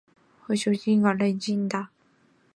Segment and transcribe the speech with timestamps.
[0.03, 0.13] 异方差是
[0.89, 1.39] 违反这个
[1.69, 1.89] 假设的。